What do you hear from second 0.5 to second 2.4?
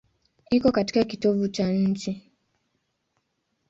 katika kitovu cha nchi.